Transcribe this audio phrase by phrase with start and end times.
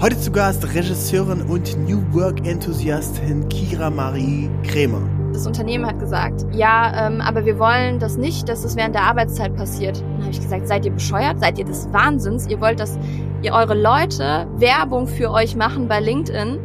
[0.00, 5.02] Heute zu Gast Regisseurin und New Work-Enthusiastin Kira Marie Krämer.
[5.32, 9.02] Das Unternehmen hat gesagt, ja, ähm, aber wir wollen das nicht, dass es während der
[9.02, 10.00] Arbeitszeit passiert.
[10.00, 11.40] Dann habe ich gesagt, seid ihr bescheuert?
[11.40, 12.46] Seid ihr des Wahnsinns?
[12.46, 12.96] Ihr wollt, dass
[13.42, 16.60] ihr eure Leute Werbung für euch machen bei LinkedIn,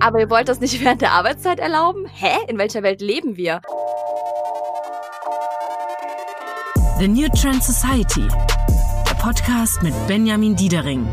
[0.00, 2.06] aber ihr wollt das nicht während der Arbeitszeit erlauben?
[2.12, 2.34] Hä?
[2.48, 3.60] In welcher Welt leben wir?
[6.98, 8.26] The New Trend Society.
[9.08, 11.06] Der Podcast mit Benjamin Diedering.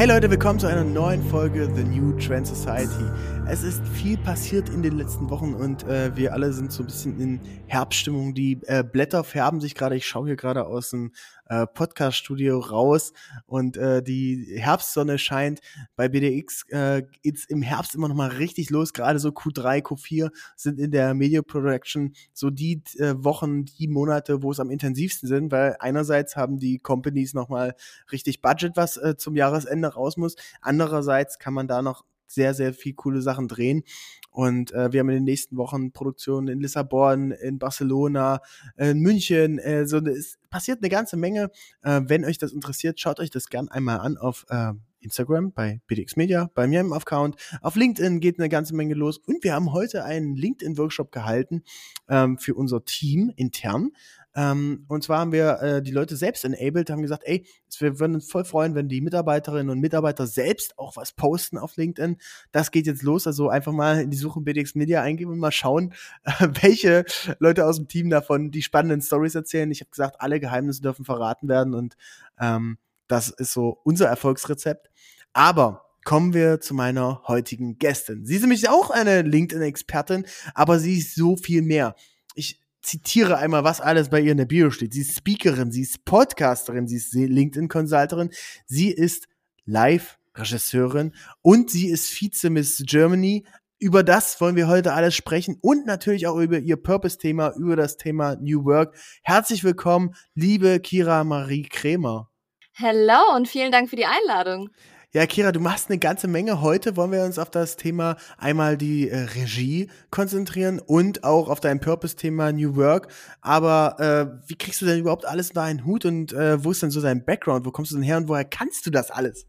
[0.00, 3.04] Hey Leute, willkommen zu einer neuen Folge The New Trend Society.
[3.46, 6.86] Es ist viel passiert in den letzten Wochen und äh, wir alle sind so ein
[6.86, 8.34] bisschen in Herbststimmung.
[8.34, 9.96] Die äh, Blätter färben sich gerade.
[9.96, 11.12] Ich schaue hier gerade aus dem
[11.46, 13.12] äh, Podcast-Studio raus
[13.46, 15.60] und äh, die Herbstsonne scheint.
[15.96, 18.92] Bei BDX äh, geht's im Herbst immer noch mal richtig los.
[18.92, 24.44] Gerade so Q3, Q4 sind in der Media Production so die äh, Wochen, die Monate,
[24.44, 27.74] wo es am intensivsten sind, weil einerseits haben die Companies noch mal
[28.12, 30.36] richtig Budget, was äh, zum Jahresende raus muss.
[30.60, 33.82] Andererseits kann man da noch sehr, sehr viel coole Sachen drehen.
[34.30, 38.40] Und äh, wir haben in den nächsten Wochen Produktionen in Lissabon, in Barcelona,
[38.76, 39.58] in München.
[39.58, 41.50] Äh, so es passiert eine ganze Menge.
[41.82, 45.80] Äh, wenn euch das interessiert, schaut euch das gern einmal an auf äh, Instagram bei
[45.86, 47.36] BDX Media, bei mir im Account.
[47.62, 49.18] Auf LinkedIn geht eine ganze Menge los.
[49.18, 51.62] Und wir haben heute einen LinkedIn-Workshop gehalten
[52.08, 53.90] ähm, für unser Team intern.
[54.34, 57.46] Ähm, und zwar haben wir äh, die Leute selbst enabled, haben gesagt, ey,
[57.78, 61.76] wir würden uns voll freuen, wenn die Mitarbeiterinnen und Mitarbeiter selbst auch was posten auf
[61.76, 62.16] LinkedIn.
[62.52, 63.26] Das geht jetzt los.
[63.26, 65.92] Also einfach mal in die Suche BDX Media eingeben und mal schauen,
[66.22, 66.30] äh,
[66.62, 67.04] welche
[67.38, 69.70] Leute aus dem Team davon die spannenden Stories erzählen.
[69.70, 71.96] Ich habe gesagt, alle Geheimnisse dürfen verraten werden und
[72.38, 74.90] ähm, das ist so unser Erfolgsrezept.
[75.32, 78.24] Aber kommen wir zu meiner heutigen Gästin.
[78.24, 81.94] Sie ist nämlich auch eine LinkedIn-Expertin, aber sie ist so viel mehr.
[82.34, 84.92] Ich zitiere einmal, was alles bei ihr in der Bio steht.
[84.92, 88.30] Sie ist Speakerin, sie ist Podcasterin, sie ist LinkedIn-Consulterin,
[88.66, 89.28] sie ist
[89.66, 93.44] Live-Regisseurin und sie ist Vize-Miss Germany.
[93.78, 97.96] Über das wollen wir heute alles sprechen und natürlich auch über ihr Purpose-Thema, über das
[97.96, 98.94] Thema New Work.
[99.22, 102.30] Herzlich willkommen, liebe Kira Marie Krämer.
[102.72, 104.70] Hello und vielen Dank für die Einladung.
[105.12, 106.60] Ja, Kira, du machst eine ganze Menge.
[106.60, 111.58] Heute wollen wir uns auf das Thema einmal die äh, Regie konzentrieren und auch auf
[111.58, 113.12] dein Purpose-Thema New Work.
[113.40, 116.84] Aber äh, wie kriegst du denn überhaupt alles in deinen Hut und äh, wo ist
[116.84, 117.66] denn so dein Background?
[117.66, 119.48] Wo kommst du denn her und woher kannst du das alles?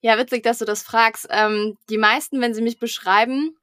[0.00, 1.26] Ja, witzig, dass du das fragst.
[1.28, 3.54] Ähm, die meisten, wenn sie mich beschreiben,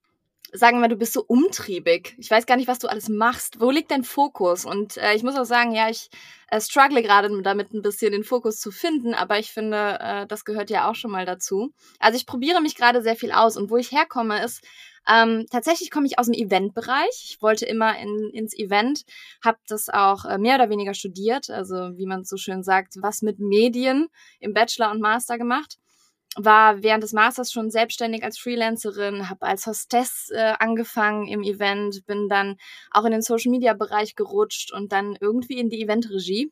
[0.53, 2.15] sagen immer, du bist so umtriebig.
[2.17, 3.59] Ich weiß gar nicht, was du alles machst.
[3.59, 4.65] Wo liegt dein Fokus?
[4.65, 6.09] Und äh, ich muss auch sagen, ja, ich
[6.47, 10.45] äh, struggle gerade damit ein bisschen den Fokus zu finden, aber ich finde, äh, das
[10.45, 11.73] gehört ja auch schon mal dazu.
[11.99, 14.63] Also ich probiere mich gerade sehr viel aus und wo ich herkomme ist,
[15.07, 17.25] ähm, tatsächlich komme ich aus dem Eventbereich.
[17.31, 19.03] Ich wollte immer in, ins Event,
[19.43, 23.21] habe das auch äh, mehr oder weniger studiert, also wie man so schön sagt, was
[23.21, 24.09] mit Medien
[24.39, 25.77] im Bachelor und Master gemacht
[26.37, 32.05] war während des Masters schon selbstständig als Freelancerin, habe als Hostess äh, angefangen im Event,
[32.05, 32.57] bin dann
[32.91, 36.51] auch in den Social-Media-Bereich gerutscht und dann irgendwie in die Eventregie.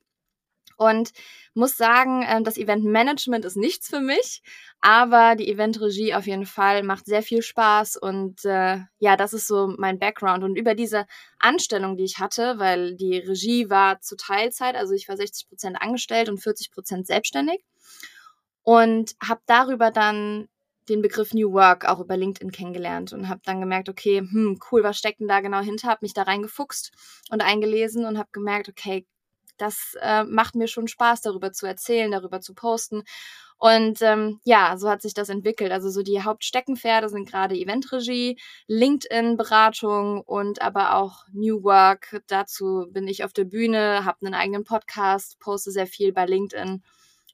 [0.78, 1.12] Und
[1.54, 4.42] muss sagen, äh, das Eventmanagement ist nichts für mich,
[4.82, 9.48] aber die Eventregie auf jeden Fall macht sehr viel Spaß und äh, ja, das ist
[9.48, 10.44] so mein Background.
[10.44, 11.06] Und über diese
[11.38, 15.82] Anstellung, die ich hatte, weil die Regie war zu Teilzeit, also ich war 60 Prozent
[15.82, 17.62] angestellt und 40 Prozent selbstständig
[18.64, 20.48] und habe darüber dann
[20.90, 24.84] den Begriff New Work auch über LinkedIn kennengelernt und habe dann gemerkt, okay, hm, cool,
[24.84, 25.90] was steckt denn da genau hinter?
[25.90, 26.92] Habe mich da reingefuchst
[27.30, 29.06] und eingelesen und habe gemerkt, okay,
[29.58, 33.04] das äh, macht mir schon Spaß, darüber zu erzählen, darüber zu posten.
[33.58, 35.74] Und ähm, ja, so hat sich das entwickelt.
[35.74, 42.22] Also so die Hauptsteckenpferde sind gerade Eventregie, LinkedIn-Beratung und aber auch New Work.
[42.28, 46.82] Dazu bin ich auf der Bühne, habe einen eigenen Podcast, poste sehr viel bei LinkedIn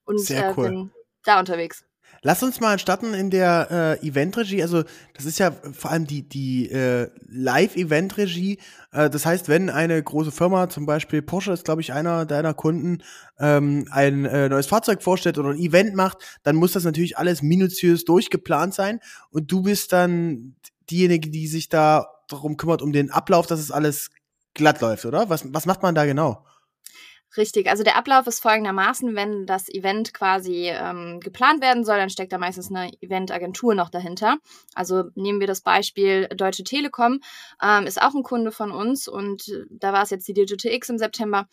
[0.05, 0.69] und sehr äh, cool.
[0.69, 0.91] bin
[1.25, 1.83] da unterwegs.
[2.21, 4.63] Lass uns mal starten in der äh, Eventregie.
[4.63, 8.57] Also das ist ja vor allem die, die äh, Live-Event-Regie.
[8.91, 12.55] Äh, das heißt, wenn eine große Firma, zum Beispiel Porsche ist, glaube ich, einer deiner
[12.55, 13.03] Kunden,
[13.39, 17.43] ähm, ein äh, neues Fahrzeug vorstellt oder ein Event macht, dann muss das natürlich alles
[17.43, 19.01] minutiös durchgeplant sein.
[19.29, 20.55] Und du bist dann
[20.89, 24.09] diejenige, die sich da darum kümmert, um den Ablauf, dass es alles
[24.55, 25.29] glatt läuft, oder?
[25.29, 26.43] Was, was macht man da genau?
[27.37, 32.09] Richtig, also der Ablauf ist folgendermaßen, wenn das Event quasi ähm, geplant werden soll, dann
[32.09, 34.37] steckt da meistens eine Eventagentur noch dahinter.
[34.73, 37.19] Also nehmen wir das Beispiel Deutsche Telekom,
[37.61, 40.71] ähm, ist auch ein Kunde von uns und äh, da war es jetzt die Digital
[40.71, 41.47] X im September.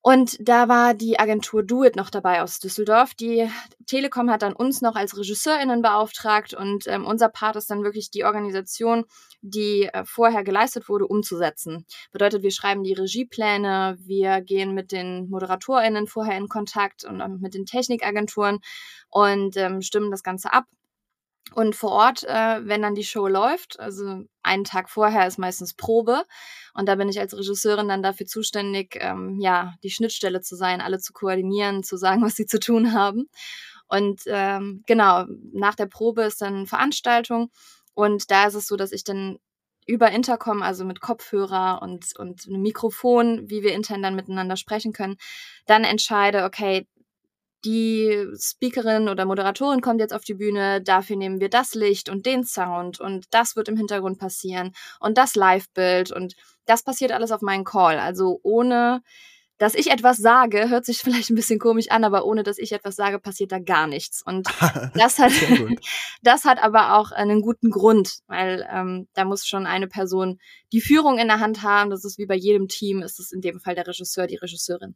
[0.00, 3.14] Und da war die Agentur Do It noch dabei aus Düsseldorf.
[3.14, 3.50] Die
[3.86, 8.10] Telekom hat dann uns noch als RegisseurInnen beauftragt und ähm, unser Part ist dann wirklich
[8.10, 9.04] die Organisation,
[9.42, 11.84] die äh, vorher geleistet wurde, umzusetzen.
[12.12, 17.40] Bedeutet, wir schreiben die Regiepläne, wir gehen mit den ModeratorInnen vorher in Kontakt und ähm,
[17.40, 18.60] mit den Technikagenturen
[19.10, 20.64] und ähm, stimmen das Ganze ab.
[21.54, 25.74] Und vor Ort, äh, wenn dann die Show läuft, also einen Tag vorher ist meistens
[25.74, 26.24] Probe.
[26.74, 30.80] Und da bin ich als Regisseurin dann dafür zuständig, ähm, ja, die Schnittstelle zu sein,
[30.80, 33.28] alle zu koordinieren, zu sagen, was sie zu tun haben.
[33.88, 37.50] Und ähm, genau, nach der Probe ist dann Veranstaltung.
[37.94, 39.38] Und da ist es so, dass ich dann
[39.86, 44.92] über Intercom, also mit Kopfhörer und, und einem Mikrofon, wie wir intern dann miteinander sprechen
[44.92, 45.16] können,
[45.66, 46.86] dann entscheide, okay,
[47.64, 52.24] die Speakerin oder Moderatorin kommt jetzt auf die Bühne, dafür nehmen wir das Licht und
[52.24, 57.32] den Sound und das wird im Hintergrund passieren und das Live-Bild und das passiert alles
[57.32, 57.98] auf meinen Call.
[57.98, 59.02] Also ohne,
[59.56, 62.72] dass ich etwas sage, hört sich vielleicht ein bisschen komisch an, aber ohne, dass ich
[62.72, 64.22] etwas sage, passiert da gar nichts.
[64.24, 64.46] Und
[64.94, 65.32] das hat,
[66.22, 70.38] das hat aber auch einen guten Grund, weil ähm, da muss schon eine Person
[70.72, 71.90] die Führung in der Hand haben.
[71.90, 74.94] Das ist wie bei jedem Team, ist es in dem Fall der Regisseur, die Regisseurin.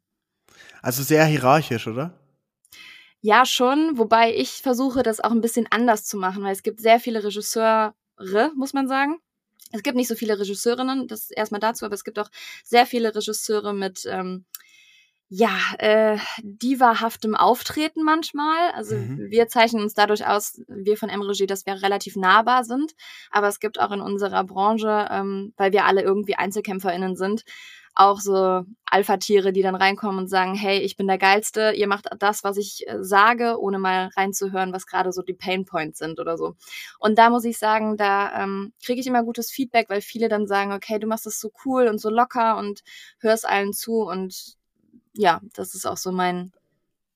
[0.80, 2.21] Also sehr hierarchisch, oder?
[3.24, 6.80] Ja, schon, wobei ich versuche, das auch ein bisschen anders zu machen, weil es gibt
[6.80, 7.94] sehr viele Regisseure,
[8.56, 9.18] muss man sagen.
[9.70, 12.28] Es gibt nicht so viele Regisseurinnen, das erstmal dazu, aber es gibt auch
[12.64, 14.44] sehr viele Regisseure mit, ähm,
[15.34, 18.72] ja, äh, divahaftem Auftreten manchmal.
[18.72, 19.30] Also mhm.
[19.30, 22.92] wir zeichnen uns dadurch aus, wir von M-Regie, dass wir relativ nahbar sind.
[23.30, 27.44] Aber es gibt auch in unserer Branche, ähm, weil wir alle irgendwie EinzelkämpferInnen sind,
[27.94, 32.08] auch so Alpha-Tiere, die dann reinkommen und sagen, hey, ich bin der Geilste, ihr macht
[32.18, 36.18] das, was ich äh, sage, ohne mal reinzuhören, was gerade so die Pain Points sind
[36.18, 36.54] oder so.
[36.98, 40.46] Und da muss ich sagen, da ähm, kriege ich immer gutes Feedback, weil viele dann
[40.46, 42.82] sagen, okay, du machst das so cool und so locker und
[43.20, 44.56] hörst allen zu und
[45.14, 46.52] ja, das ist auch so mein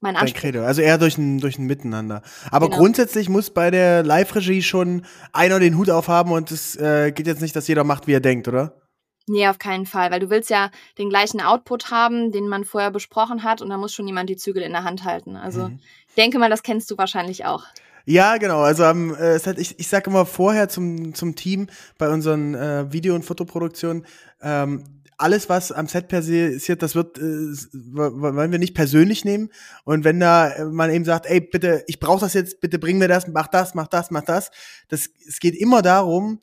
[0.01, 0.41] mein Anspruch.
[0.41, 0.63] Credo.
[0.63, 2.23] Also eher durch ein, durch ein Miteinander.
[2.51, 2.79] Aber genau.
[2.79, 7.41] grundsätzlich muss bei der Live-Regie schon einer den Hut aufhaben und es äh, geht jetzt
[7.41, 8.86] nicht, dass jeder macht, wie er denkt, oder?
[9.29, 12.93] Nee, auf keinen Fall, weil du willst ja den gleichen Output haben, den man vorher
[12.93, 15.37] besprochen hat und da muss schon jemand die Zügel in der Hand halten.
[15.37, 15.81] Also mhm.
[16.17, 17.65] denke mal, das kennst du wahrscheinlich auch.
[18.05, 18.61] Ja, genau.
[18.61, 21.67] Also ähm, äh, halt, ich, ich sage immer vorher zum, zum Team
[21.99, 24.07] bei unseren äh, Video- und Fotoproduktionen,
[24.41, 24.85] ähm,
[25.19, 29.51] alles, was am Set passiert, das wird, äh, wollen wir nicht persönlich nehmen.
[29.85, 32.99] Und wenn da äh, man eben sagt, ey, bitte, ich brauche das jetzt, bitte bring
[32.99, 34.51] mir das, mach das, mach das, mach das.
[34.89, 36.41] Das, es geht immer darum,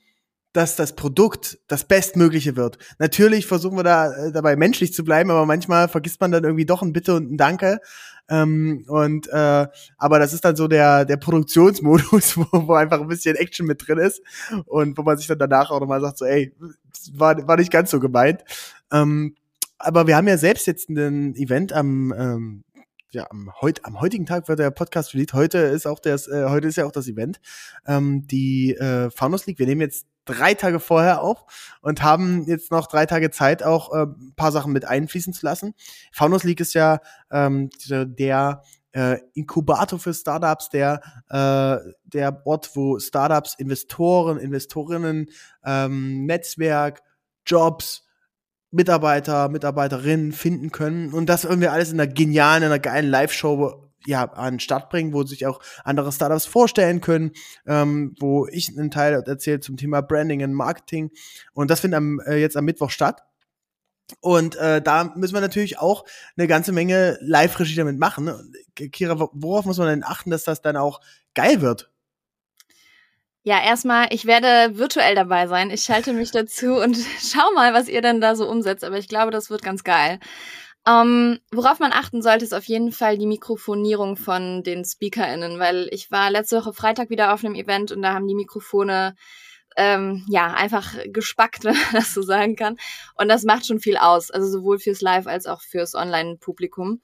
[0.54, 2.78] dass das Produkt das Bestmögliche wird.
[3.00, 6.66] Natürlich versuchen wir da äh, dabei menschlich zu bleiben, aber manchmal vergisst man dann irgendwie
[6.66, 7.80] doch ein Bitte und ein Danke.
[8.30, 9.68] Ähm, und äh,
[9.98, 13.86] aber das ist dann so der der Produktionsmodus, wo, wo einfach ein bisschen Action mit
[13.86, 14.22] drin ist
[14.66, 16.56] und wo man sich dann danach auch nochmal sagt so, ey,
[17.14, 18.44] war war nicht ganz so gemeint.
[18.92, 19.36] Ähm,
[19.78, 22.64] aber wir haben ja selbst jetzt ein Event am ähm,
[23.14, 25.34] ja, am, heut, am heutigen Tag wird der Podcast released.
[25.34, 27.40] Heute ist auch das, äh, heute ist ja auch das Event.
[27.86, 31.46] Ähm, die äh, Faunus League, wir nehmen jetzt drei Tage vorher auf
[31.82, 35.46] und haben jetzt noch drei Tage Zeit, auch äh, ein paar Sachen mit einfließen zu
[35.46, 35.74] lassen.
[36.12, 37.00] Faunus League ist ja
[37.32, 38.62] ähm, der
[38.94, 45.30] äh, Inkubator für Startups, der, äh, der Ort, wo Startups, Investoren, Investorinnen,
[45.66, 47.02] ähm, Netzwerk,
[47.46, 48.04] Jobs,
[48.72, 53.92] Mitarbeiter, Mitarbeiterinnen finden können und das irgendwie alles in einer genialen, in einer geilen Live-Show
[54.06, 57.32] ja, an Start bringen, wo sich auch andere Startups vorstellen können,
[57.66, 61.12] ähm, wo ich einen Teil erzähle zum Thema Branding und Marketing.
[61.54, 63.24] Und das findet am, äh, jetzt am Mittwoch statt.
[64.20, 66.06] Und äh, da müssen wir natürlich auch
[66.38, 68.54] eine ganze Menge Live-Regie damit machen.
[68.76, 71.00] Kira, worauf muss man denn achten, dass das dann auch
[71.34, 71.90] geil wird?
[73.46, 75.70] Ja, erstmal, ich werde virtuell dabei sein.
[75.70, 78.84] Ich schalte mich dazu und schau mal, was ihr denn da so umsetzt.
[78.84, 80.20] Aber ich glaube, das wird ganz geil.
[80.86, 85.88] Ähm, worauf man achten sollte, ist auf jeden Fall die Mikrofonierung von den SpeakerInnen, weil
[85.92, 89.16] ich war letzte Woche Freitag wieder auf einem Event und da haben die Mikrofone
[89.78, 92.78] ähm, ja einfach gespackt, wenn man das so sagen kann.
[93.16, 97.02] Und das macht schon viel aus, also sowohl fürs Live als auch fürs Online-Publikum.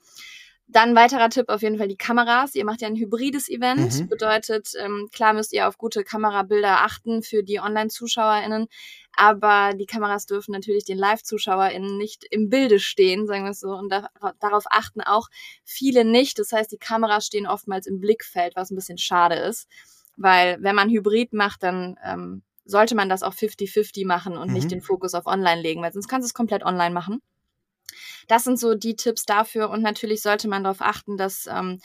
[0.71, 2.53] Dann weiterer Tipp auf jeden Fall die Kameras.
[2.53, 4.01] Ihr macht ja ein hybrides Event.
[4.01, 4.07] Mhm.
[4.07, 8.67] Bedeutet, ähm, klar müsst ihr auf gute Kamerabilder achten für die Online-ZuschauerInnen.
[9.15, 13.69] Aber die Kameras dürfen natürlich den Live-ZuschauerInnen nicht im Bilde stehen, sagen wir es so.
[13.69, 14.09] Und da,
[14.39, 15.29] darauf achten auch
[15.65, 16.37] viele nicht.
[16.37, 19.67] Das heißt, die Kameras stehen oftmals im Blickfeld, was ein bisschen schade ist.
[20.17, 24.53] Weil wenn man Hybrid macht, dann ähm, sollte man das auch 50-50 machen und mhm.
[24.53, 27.21] nicht den Fokus auf Online legen, weil sonst kannst du es komplett online machen.
[28.27, 31.79] Das sind so die Tipps dafür und natürlich sollte man darauf achten, dass ähm,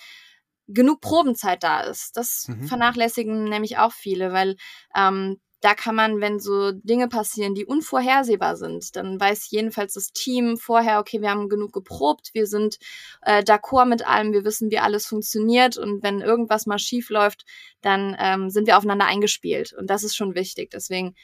[0.66, 2.16] genug Probenzeit da ist.
[2.16, 2.64] Das mhm.
[2.64, 4.56] vernachlässigen nämlich auch viele, weil
[4.96, 10.12] ähm, da kann man, wenn so Dinge passieren, die unvorhersehbar sind, dann weiß jedenfalls das
[10.12, 12.76] Team vorher, okay, wir haben genug geprobt, wir sind
[13.22, 17.46] äh, d'accord mit allem, wir wissen, wie alles funktioniert und wenn irgendwas mal schief läuft,
[17.80, 20.70] dann ähm, sind wir aufeinander eingespielt und das ist schon wichtig.
[20.70, 21.14] Deswegen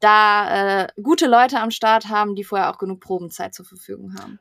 [0.00, 4.38] da äh, gute Leute am Start haben, die vorher auch genug Probenzeit zur Verfügung haben.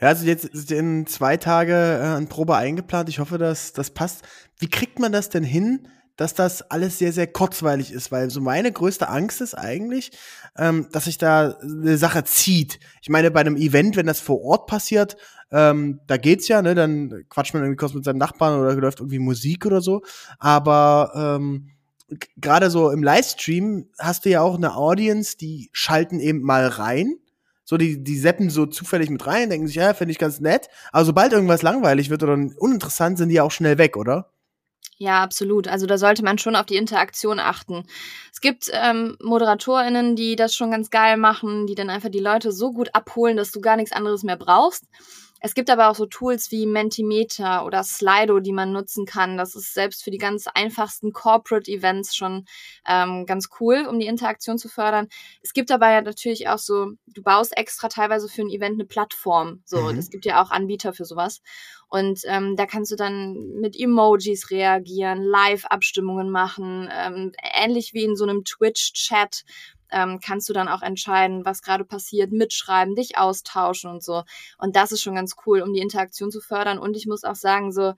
[0.00, 3.08] Ja, also jetzt in zwei Tage äh, ein Probe eingeplant.
[3.08, 4.22] Ich hoffe, dass das passt.
[4.58, 8.10] Wie kriegt man das denn hin, dass das alles sehr, sehr kurzweilig ist?
[8.10, 10.12] Weil so meine größte Angst ist eigentlich,
[10.56, 12.80] ähm, dass sich da eine Sache zieht.
[13.02, 15.16] Ich meine, bei einem Event, wenn das vor Ort passiert,
[15.52, 16.74] ähm, da geht's ja, ne?
[16.74, 20.02] Dann quatscht man irgendwie kurz mit seinem Nachbarn oder läuft irgendwie Musik oder so.
[20.38, 21.70] Aber ähm,
[22.36, 27.20] gerade so im Livestream hast du ja auch eine Audience, die schalten eben mal rein
[27.70, 30.66] so, die, die seppen so zufällig mit rein, denken sich, ja, finde ich ganz nett.
[30.90, 34.32] Aber sobald irgendwas langweilig wird oder uninteressant, sind die auch schnell weg, oder?
[34.96, 35.68] Ja, absolut.
[35.68, 37.84] Also da sollte man schon auf die Interaktion achten.
[38.32, 42.50] Es gibt ähm, ModeratorInnen, die das schon ganz geil machen, die dann einfach die Leute
[42.50, 44.86] so gut abholen, dass du gar nichts anderes mehr brauchst.
[45.40, 49.36] Es gibt aber auch so Tools wie Mentimeter oder Slido, die man nutzen kann.
[49.36, 52.44] Das ist selbst für die ganz einfachsten Corporate Events schon
[52.86, 55.08] ähm, ganz cool, um die Interaktion zu fördern.
[55.42, 58.84] Es gibt aber ja natürlich auch so, du baust extra teilweise für ein Event eine
[58.84, 59.62] Plattform.
[59.64, 59.98] So, mhm.
[59.98, 61.40] es gibt ja auch Anbieter für sowas.
[61.88, 68.14] Und ähm, da kannst du dann mit Emojis reagieren, Live-Abstimmungen machen, ähm, ähnlich wie in
[68.14, 69.44] so einem Twitch-Chat
[69.92, 74.24] ähm, kannst du dann auch entscheiden, was gerade passiert, mitschreiben, dich austauschen und so.
[74.58, 76.78] Und das ist schon ganz cool, um die Interaktion zu fördern.
[76.78, 77.94] Und ich muss auch sagen, so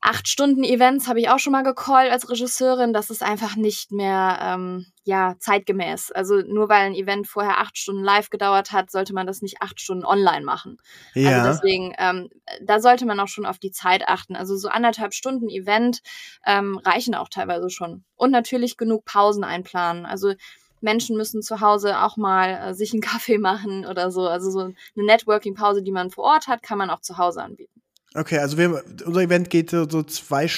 [0.00, 2.92] acht Stunden Events habe ich auch schon mal gecallt als Regisseurin.
[2.92, 6.12] Das ist einfach nicht mehr ähm, ja zeitgemäß.
[6.12, 9.62] Also nur weil ein Event vorher acht Stunden live gedauert hat, sollte man das nicht
[9.62, 10.78] acht Stunden online machen.
[11.14, 11.42] Also ja.
[11.42, 12.28] Also deswegen, ähm,
[12.62, 14.36] da sollte man auch schon auf die Zeit achten.
[14.36, 16.02] Also so anderthalb Stunden Event
[16.46, 18.04] ähm, reichen auch teilweise schon.
[18.14, 20.06] Und natürlich genug Pausen einplanen.
[20.06, 20.34] Also
[20.80, 24.26] Menschen müssen zu Hause auch mal äh, sich einen Kaffee machen oder so.
[24.28, 27.82] Also so eine Networking-Pause, die man vor Ort hat, kann man auch zu Hause anbieten.
[28.14, 30.48] Okay, also wir, unser Event geht so, so zwei,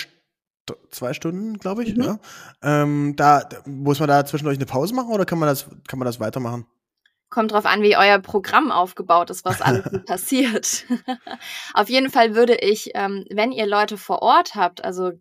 [0.91, 1.97] zwei Stunden, glaube ich.
[1.97, 2.03] Mhm.
[2.03, 2.19] Ja.
[2.63, 6.07] Ähm, da muss man da zwischendurch eine Pause machen oder kann man das, kann man
[6.07, 6.67] das weitermachen?
[7.31, 10.85] Kommt drauf an, wie euer Programm aufgebaut ist, was alles passiert.
[11.75, 15.13] Auf jeden Fall würde ich, ähm, wenn ihr Leute vor Ort habt, also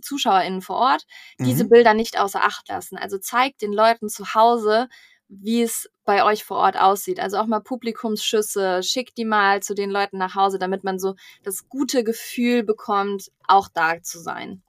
[0.00, 1.04] ZuschauerInnen vor Ort,
[1.38, 1.68] diese mhm.
[1.70, 2.96] Bilder nicht außer Acht lassen.
[2.96, 4.88] Also zeigt den Leuten zu Hause,
[5.28, 7.20] wie es bei euch vor Ort aussieht.
[7.20, 11.14] Also auch mal Publikumsschüsse, schickt die mal zu den Leuten nach Hause, damit man so
[11.42, 14.62] das gute Gefühl bekommt, auch da zu sein.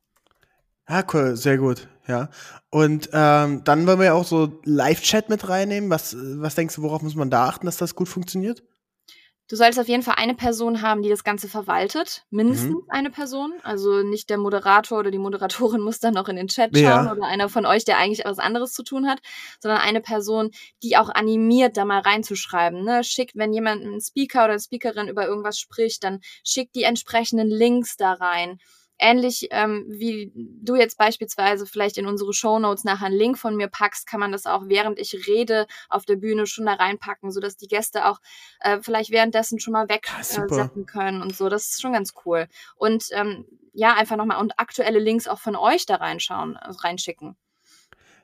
[0.89, 2.29] Ja, cool, sehr gut, ja.
[2.69, 5.89] Und ähm, dann wollen wir ja auch so Live-Chat mit reinnehmen.
[5.89, 8.63] Was, was denkst du, worauf muss man da achten, dass das gut funktioniert?
[9.49, 12.23] Du solltest auf jeden Fall eine Person haben, die das Ganze verwaltet.
[12.29, 12.83] Mindestens mhm.
[12.89, 13.53] eine Person.
[13.63, 17.11] Also nicht der Moderator oder die Moderatorin muss dann noch in den Chat schauen ja.
[17.11, 19.19] oder einer von euch, der eigentlich was anderes zu tun hat,
[19.61, 20.51] sondern eine Person,
[20.83, 22.83] die auch animiert, da mal reinzuschreiben.
[22.83, 23.03] Ne?
[23.03, 27.49] Schickt, wenn jemand, ein Speaker oder eine Speakerin über irgendwas spricht, dann schickt die entsprechenden
[27.49, 28.59] Links da rein
[28.99, 33.55] ähnlich ähm, wie du jetzt beispielsweise vielleicht in unsere Show Notes nachher einen Link von
[33.55, 37.31] mir packst, kann man das auch während ich rede auf der Bühne schon da reinpacken,
[37.31, 38.19] sodass die Gäste auch
[38.59, 41.49] äh, vielleicht währenddessen schon mal wegsetzen äh, können und so.
[41.49, 42.47] Das ist schon ganz cool.
[42.75, 47.37] Und ähm, ja, einfach nochmal und aktuelle Links auch von euch da reinschauen, also reinschicken.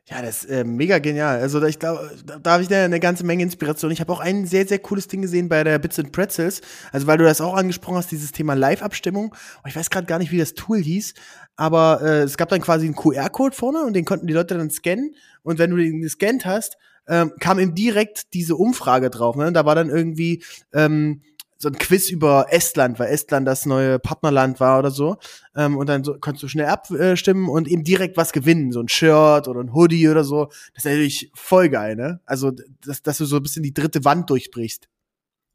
[0.05, 1.39] Ja, das ist äh, mega genial.
[1.39, 3.89] Also ich glaube, da, da habe ich eine, ganze Menge Inspiration.
[3.89, 6.59] Ich habe auch ein sehr, sehr cooles Ding gesehen bei der Bits and Pretzels.
[6.91, 9.33] Also weil du das auch angesprochen hast, dieses Thema Live-Abstimmung.
[9.65, 11.13] Ich weiß gerade gar nicht, wie das Tool hieß,
[11.55, 14.69] aber äh, es gab dann quasi einen QR-Code vorne und den konnten die Leute dann
[14.69, 15.15] scannen.
[15.41, 19.37] Und wenn du den gescannt hast, ähm, kam ihm direkt diese Umfrage drauf.
[19.37, 19.53] Ne?
[19.53, 20.43] Da war dann irgendwie
[20.73, 21.21] ähm,
[21.57, 25.17] so ein Quiz über Estland, weil Estland das neue Partnerland war oder so.
[25.55, 28.89] Ähm, und dann so, konntest du schnell abstimmen und eben direkt was gewinnen, so ein
[28.89, 30.45] Shirt oder ein Hoodie oder so.
[30.45, 32.19] Das ist natürlich voll geil, ne?
[32.25, 32.51] Also,
[32.85, 34.87] dass, dass du so ein bisschen die dritte Wand durchbrichst.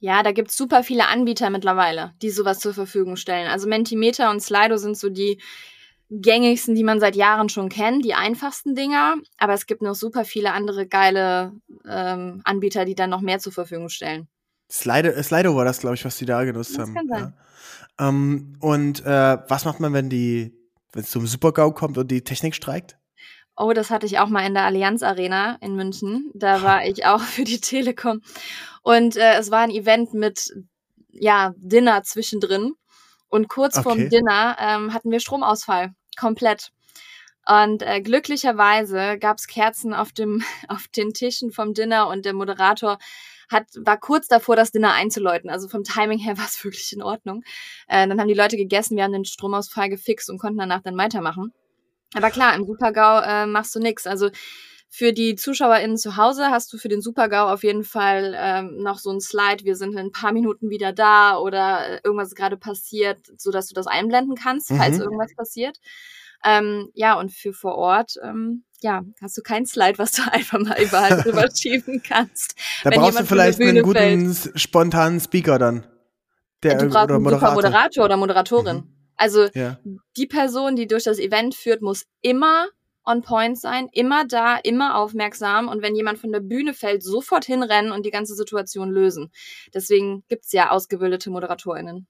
[0.01, 3.49] Ja, da gibt's super viele Anbieter mittlerweile, die sowas zur Verfügung stellen.
[3.49, 5.41] Also Mentimeter und Slido sind so die
[6.11, 9.17] gängigsten, die man seit Jahren schon kennt, die einfachsten Dinger.
[9.39, 11.53] Aber es gibt noch super viele andere geile
[11.87, 14.29] ähm, Anbieter, die dann noch mehr zur Verfügung stellen.
[14.71, 16.95] Slido, äh, Slido war das, glaube ich, was die da genutzt das haben.
[16.95, 17.35] Kann sein.
[17.99, 18.09] Ja.
[18.09, 20.55] Ähm, und äh, was macht man, wenn die,
[20.93, 22.97] wenn es zum Super-GAU kommt und die Technik streikt?
[23.57, 26.31] Oh, das hatte ich auch mal in der Allianz Arena in München.
[26.35, 28.21] Da war ich auch für die Telekom.
[28.83, 30.53] Und äh, es war ein Event mit
[31.11, 32.75] ja, Dinner zwischendrin.
[33.29, 33.83] Und kurz okay.
[33.83, 35.93] vorm Dinner ähm, hatten wir Stromausfall.
[36.19, 36.71] Komplett.
[37.47, 42.35] Und äh, glücklicherweise gab es Kerzen auf, dem, auf den Tischen vom Dinner und der
[42.35, 42.99] Moderator
[43.51, 45.51] hat, war kurz davor, das Dinner einzuläuten.
[45.51, 47.43] Also vom Timing her war es wirklich in Ordnung.
[47.89, 50.97] Äh, dann haben die Leute gegessen, wir haben den Stromausfall gefixt und konnten danach dann
[50.99, 51.53] weitermachen.
[52.15, 54.07] Aber klar, im Supergau äh, machst du nix.
[54.07, 54.31] Also
[54.91, 58.99] Für die ZuschauerInnen zu Hause hast du für den Super-GAU auf jeden Fall ähm, noch
[58.99, 62.37] so ein Slide, wir sind in ein paar Minuten wieder da oder äh, irgendwas ist
[62.37, 65.03] gerade passiert, so dass du das einblenden kannst, falls Mhm.
[65.03, 65.79] irgendwas passiert.
[66.45, 70.59] Ähm, ja, und für vor Ort, ähm, ja, hast du kein Slide, was du einfach
[70.61, 72.55] mal überall drüber schieben kannst.
[72.85, 75.87] Da Wenn brauchst du jemand von der vielleicht einen guten s- spontanen Speaker dann.
[76.63, 78.77] Der, du brauchst einen super Moderator oder Moderatorin.
[78.77, 78.95] Mhm.
[79.17, 79.79] Also Ja.
[80.17, 82.69] die Person, die durch das Event führt, muss immer
[83.05, 87.45] on point sein, immer da, immer aufmerksam und wenn jemand von der Bühne fällt, sofort
[87.47, 89.33] hinrennen und die ganze Situation lösen.
[89.73, 92.07] Deswegen gibt's ja ausgebildete ModeratorInnen.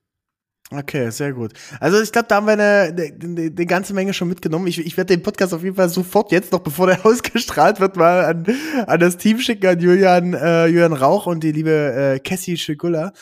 [0.71, 1.55] Okay, sehr gut.
[1.81, 4.67] Also ich glaube, da haben wir eine, eine, eine ganze Menge schon mitgenommen.
[4.67, 7.97] Ich, ich werde den Podcast auf jeden Fall sofort jetzt, noch bevor der ausgestrahlt wird,
[7.97, 8.47] mal an,
[8.87, 13.15] an das Team schicken, an Julian, äh, Julian Rauch und die liebe äh, Cassie Schigula,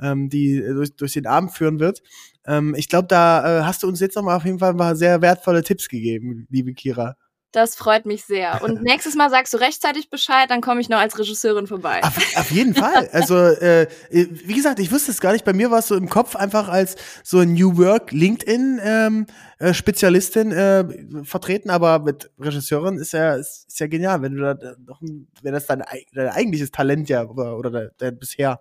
[0.00, 2.02] ähm, die durch, durch den Abend führen wird.
[2.46, 4.94] Ähm, ich glaube, da äh, hast du uns jetzt noch mal auf jeden Fall mal
[4.94, 7.16] sehr wertvolle Tipps gegeben, liebe Kira.
[7.52, 8.62] Das freut mich sehr.
[8.62, 12.02] Und nächstes Mal sagst du rechtzeitig Bescheid, dann komme ich noch als Regisseurin vorbei.
[12.02, 13.08] Auf, auf jeden Fall.
[13.12, 15.44] Also, äh, wie gesagt, ich wusste es gar nicht.
[15.44, 19.26] Bei mir war es so im Kopf einfach als so ein New Work LinkedIn ähm,
[19.58, 20.84] äh, Spezialistin äh,
[21.24, 24.56] vertreten, aber mit Regisseurin ist ja ist, ist ja genial, wenn du da
[24.86, 28.60] noch ein, wenn das dein, dein eigentliches Talent ja oder, oder dein, dein bisher.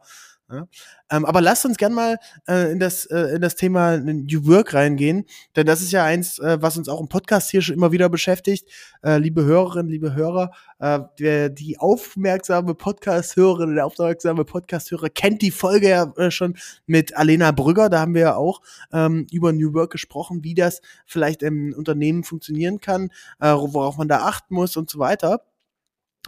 [0.52, 0.68] Ja?
[1.10, 2.18] Ähm, aber lasst uns gern mal
[2.48, 6.40] äh, in das äh, in das Thema New Work reingehen, denn das ist ja eins,
[6.40, 8.68] äh, was uns auch im Podcast hier schon immer wieder beschäftigt.
[9.04, 15.52] Äh, liebe Hörerinnen, liebe Hörer, äh, der, die aufmerksame Podcast-Hörerin, der aufmerksame Podcast-Hörer kennt die
[15.52, 17.90] Folge ja äh, schon mit Alena Brügger.
[17.90, 22.24] Da haben wir ja auch ähm, über New Work gesprochen, wie das vielleicht im Unternehmen
[22.24, 25.42] funktionieren kann, äh, worauf man da achten muss und so weiter.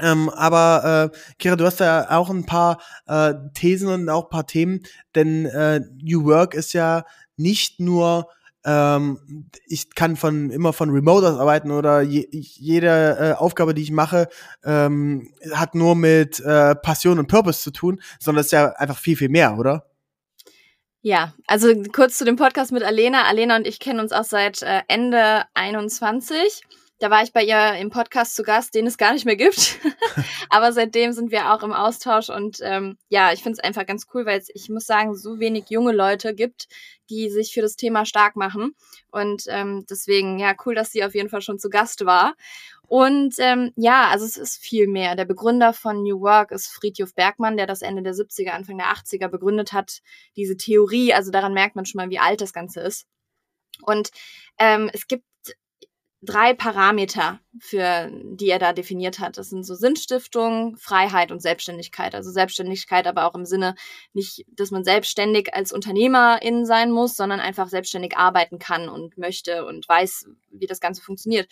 [0.01, 4.29] Ähm, aber äh, Kira, du hast ja auch ein paar äh, Thesen und auch ein
[4.29, 4.81] paar Themen,
[5.13, 7.05] denn äh, New Work ist ja
[7.38, 8.27] nicht nur
[8.65, 13.81] ähm, ich kann von immer von Remote aus arbeiten oder je, jede äh, Aufgabe, die
[13.81, 14.29] ich mache,
[14.63, 18.97] ähm, hat nur mit äh, Passion und Purpose zu tun, sondern es ist ja einfach
[18.97, 19.85] viel, viel mehr, oder?
[21.01, 23.25] Ja, also kurz zu dem Podcast mit Alena.
[23.25, 26.63] Alena und ich kennen uns auch seit äh, Ende 21.
[27.03, 29.77] Da war ich bei ihr im Podcast zu Gast, den es gar nicht mehr gibt.
[30.50, 34.07] Aber seitdem sind wir auch im Austausch und ähm, ja, ich finde es einfach ganz
[34.13, 36.69] cool, weil es, ich muss sagen, so wenig junge Leute gibt,
[37.10, 38.74] die sich für das Thema stark machen.
[39.12, 42.36] Und ähm, deswegen, ja, cool, dass sie auf jeden Fall schon zu Gast war.
[42.88, 45.17] Und ähm, ja, also es ist viel mehr.
[45.17, 48.88] Der Begründer von New Work ist Friedhof Bergmann, der das Ende der 70er, Anfang der
[48.88, 49.99] 80er begründet hat.
[50.38, 53.08] Diese Theorie, also daran merkt man schon mal, wie alt das Ganze ist.
[53.82, 54.12] Und
[54.58, 55.25] ähm, es gibt
[56.25, 59.38] drei Parameter, für die er da definiert hat.
[59.38, 62.15] Das sind so Sinnstiftung, Freiheit und Selbstständigkeit.
[62.15, 63.75] Also Selbstständigkeit aber auch im Sinne
[64.13, 69.65] nicht, dass man selbstständig als Unternehmerin sein muss, sondern einfach selbstständig arbeiten kann und möchte
[69.65, 71.47] und weiß, wie das Ganze funktioniert.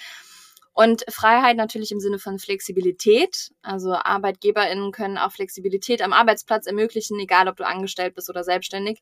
[0.73, 3.51] Und Freiheit natürlich im Sinne von Flexibilität.
[3.61, 9.01] Also ArbeitgeberInnen können auch Flexibilität am Arbeitsplatz ermöglichen, egal ob du angestellt bist oder selbstständig.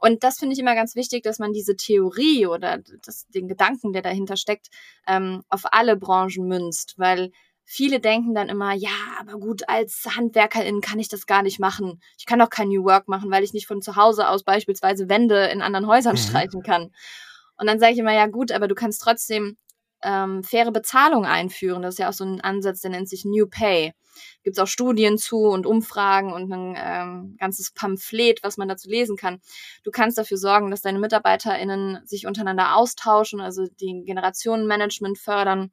[0.00, 3.92] Und das finde ich immer ganz wichtig, dass man diese Theorie oder das, den Gedanken,
[3.92, 4.68] der dahinter steckt,
[5.06, 7.30] ähm, auf alle Branchen münzt, weil
[7.64, 12.00] viele denken dann immer, ja, aber gut, als Handwerkerin kann ich das gar nicht machen.
[12.18, 15.08] Ich kann doch kein New Work machen, weil ich nicht von zu Hause aus beispielsweise
[15.08, 16.18] Wände in anderen Häusern Mhm.
[16.20, 16.90] streichen kann.
[17.58, 19.56] Und dann sage ich immer, ja gut, aber du kannst trotzdem
[20.02, 21.82] ähm, faire Bezahlung einführen.
[21.82, 23.92] Das ist ja auch so ein Ansatz, der nennt sich New Pay.
[24.42, 28.88] Gibt es auch Studien zu und Umfragen und ein ähm, ganzes Pamphlet, was man dazu
[28.88, 29.40] lesen kann.
[29.84, 35.70] Du kannst dafür sorgen, dass deine MitarbeiterInnen sich untereinander austauschen, also den Generationenmanagement fördern.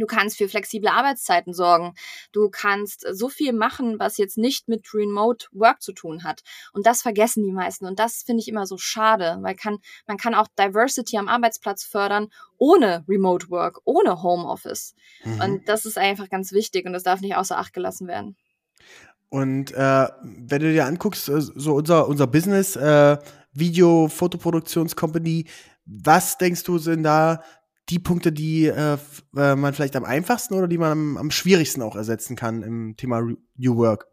[0.00, 1.94] Du kannst für flexible Arbeitszeiten sorgen.
[2.32, 6.42] Du kannst so viel machen, was jetzt nicht mit Remote Work zu tun hat.
[6.72, 7.86] Und das vergessen die meisten.
[7.86, 11.84] Und das finde ich immer so schade, weil kann, man kann auch Diversity am Arbeitsplatz
[11.84, 12.28] fördern
[12.58, 14.94] ohne Remote Work, ohne Homeoffice.
[15.24, 15.40] Mhm.
[15.40, 18.36] Und das ist einfach ganz wichtig und das darf nicht außer Acht gelassen werden.
[19.28, 23.18] Und äh, wenn du dir anguckst, äh, so unser, unser Business, äh,
[23.52, 25.46] Video, Fotoproduktionscompany,
[25.84, 27.42] was denkst du, sind da
[27.88, 28.98] die Punkte, die äh,
[29.36, 32.96] äh, man vielleicht am einfachsten oder die man am, am schwierigsten auch ersetzen kann im
[32.96, 34.06] Thema Re New Work?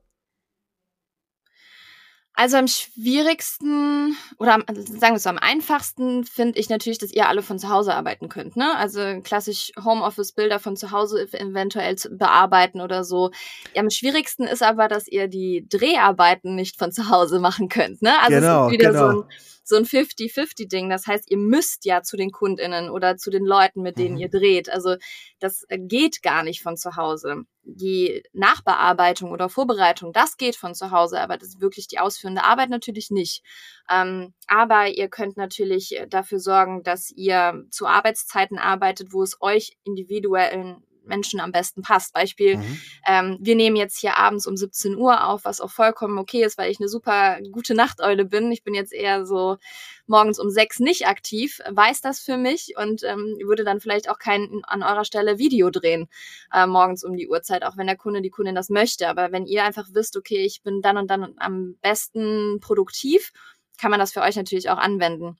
[2.35, 6.97] Also am schwierigsten oder am, also sagen wir es so, am einfachsten finde ich natürlich,
[6.97, 8.55] dass ihr alle von zu Hause arbeiten könnt.
[8.55, 8.75] Ne?
[8.75, 13.29] Also klassisch Homeoffice-Bilder von zu Hause ev- eventuell zu bearbeiten oder so.
[13.75, 18.01] Ja, am schwierigsten ist aber, dass ihr die Dreharbeiten nicht von zu Hause machen könnt.
[18.01, 18.13] Ne?
[18.19, 19.11] Also Genau, es ist wieder genau.
[19.11, 19.29] so ein
[19.63, 20.89] so ein 50-50-Ding.
[20.89, 24.21] Das heißt, ihr müsst ja zu den KundInnen oder zu den Leuten, mit denen Mhm.
[24.21, 24.69] ihr dreht.
[24.69, 24.95] Also
[25.39, 27.43] das äh, geht gar nicht von zu Hause.
[27.65, 32.43] Die Nachbearbeitung oder Vorbereitung, das geht von zu Hause, aber das ist wirklich die ausführende
[32.43, 33.41] Arbeit natürlich nicht.
[33.89, 39.37] Ähm, aber ihr könnt natürlich äh, dafür sorgen, dass ihr zu Arbeitszeiten arbeitet, wo es
[39.41, 42.13] euch individuellen Menschen am besten passt.
[42.13, 42.81] Beispiel, mhm.
[43.07, 46.57] ähm, wir nehmen jetzt hier abends um 17 Uhr auf, was auch vollkommen okay ist,
[46.57, 48.51] weil ich eine super gute Nachteule bin.
[48.51, 49.57] Ich bin jetzt eher so
[50.05, 54.19] morgens um sechs nicht aktiv, weiß das für mich und ähm, würde dann vielleicht auch
[54.19, 56.09] kein an eurer Stelle Video drehen
[56.53, 59.07] äh, morgens um die Uhrzeit, auch wenn der Kunde, die Kundin das möchte.
[59.07, 63.31] Aber wenn ihr einfach wisst, okay, ich bin dann und dann am besten produktiv,
[63.79, 65.37] kann man das für euch natürlich auch anwenden.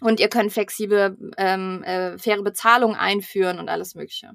[0.00, 4.30] Und ihr könnt flexible, ähm, äh, faire Bezahlung einführen und alles Mögliche.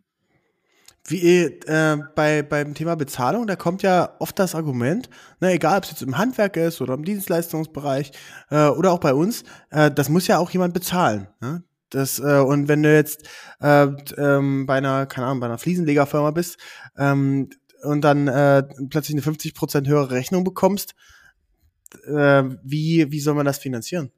[1.10, 5.86] Wie äh, bei beim Thema Bezahlung, da kommt ja oft das Argument, ne, egal ob
[5.86, 8.12] es jetzt im Handwerk ist oder im Dienstleistungsbereich
[8.50, 11.28] äh, oder auch bei uns, äh, das muss ja auch jemand bezahlen.
[11.39, 11.63] Ne?
[11.91, 13.24] Das, äh, und wenn du jetzt
[13.62, 16.58] äh, ähm, bei einer, keine Ahnung, bei einer Fliesenlegerfirma bist
[16.98, 17.50] ähm,
[17.84, 20.93] und dann äh, plötzlich eine 50% höhere Rechnung bekommst,
[22.06, 24.12] äh, wie, wie soll man das finanzieren?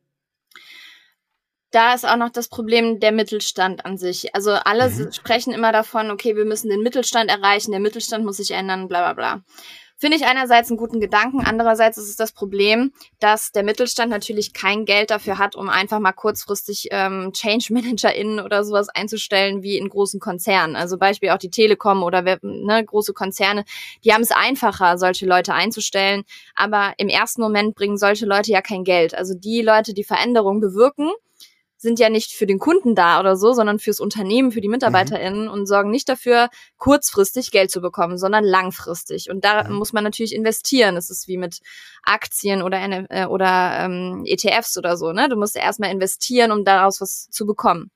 [1.71, 4.33] Da ist auch noch das Problem der Mittelstand an sich.
[4.35, 5.11] Also alle mhm.
[5.11, 9.01] sprechen immer davon, okay, wir müssen den Mittelstand erreichen, der Mittelstand muss sich ändern, bla
[9.01, 9.43] bla bla.
[10.01, 14.53] Finde ich einerseits einen guten Gedanken, andererseits ist es das Problem, dass der Mittelstand natürlich
[14.53, 19.77] kein Geld dafür hat, um einfach mal kurzfristig ähm, Change ManagerInnen oder sowas einzustellen wie
[19.77, 20.77] in großen Konzernen.
[20.77, 23.65] Also Beispiel auch die Telekom oder ne, große Konzerne,
[24.05, 26.23] die haben es einfacher, solche Leute einzustellen,
[26.55, 29.13] aber im ersten Moment bringen solche Leute ja kein Geld.
[29.13, 31.11] Also die Leute, die Veränderung bewirken,
[31.81, 35.43] sind ja nicht für den Kunden da oder so, sondern fürs Unternehmen, für die MitarbeiterInnen
[35.45, 35.51] mhm.
[35.51, 39.29] und sorgen nicht dafür, kurzfristig Geld zu bekommen, sondern langfristig.
[39.29, 39.75] Und da mhm.
[39.75, 40.95] muss man natürlich investieren.
[40.95, 41.59] Das ist wie mit
[42.03, 45.13] Aktien oder, äh, oder ähm, ETFs oder so.
[45.13, 45.29] Ne?
[45.29, 47.91] Du musst erstmal investieren, um daraus was zu bekommen.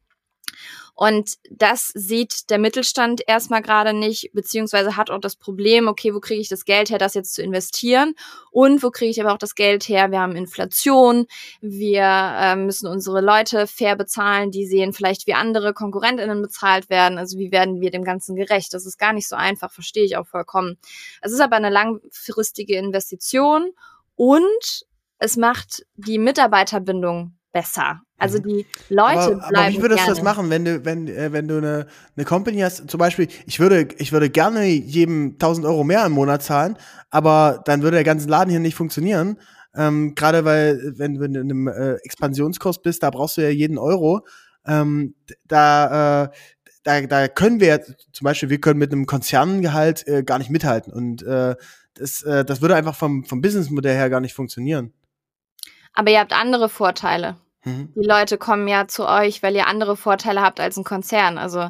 [0.96, 6.20] Und das sieht der Mittelstand erstmal gerade nicht, beziehungsweise hat auch das Problem, okay, wo
[6.20, 8.14] kriege ich das Geld her, das jetzt zu investieren?
[8.52, 10.12] Und wo kriege ich aber auch das Geld her?
[10.12, 11.26] Wir haben Inflation,
[11.62, 17.18] wir äh, müssen unsere Leute fair bezahlen, die sehen vielleicht, wie andere KonkurrentInnen bezahlt werden.
[17.18, 18.74] Also wie werden wir dem Ganzen gerecht?
[18.74, 20.78] Das ist gar nicht so einfach, verstehe ich auch vollkommen.
[21.22, 23.72] Es ist aber eine langfristige Investition
[24.16, 24.86] und
[25.18, 28.02] es macht die Mitarbeiterbindung besser.
[28.18, 28.44] Also mhm.
[28.44, 31.48] die Leute aber, bleiben aber wie würdest du das machen, wenn du wenn äh, wenn
[31.48, 32.90] du eine eine Company hast?
[32.90, 36.78] Zum Beispiel, ich würde ich würde gerne jedem 1000 Euro mehr im Monat zahlen,
[37.10, 39.40] aber dann würde der ganze Laden hier nicht funktionieren.
[39.76, 43.78] Ähm, Gerade weil wenn du in einem äh, Expansionskurs bist, da brauchst du ja jeden
[43.78, 44.26] Euro.
[44.66, 45.16] Ähm,
[45.48, 46.30] da äh,
[46.84, 50.94] da, da können wir zum Beispiel, wir können mit einem Konzerngehalt äh, gar nicht mithalten
[50.94, 51.56] und äh,
[51.96, 54.94] das, äh, das würde einfach vom, vom Businessmodell her gar nicht funktionieren.
[55.94, 57.38] Aber ihr habt andere Vorteile.
[57.64, 57.94] Mhm.
[57.96, 61.38] Die Leute kommen ja zu euch, weil ihr andere Vorteile habt als ein Konzern.
[61.38, 61.70] Also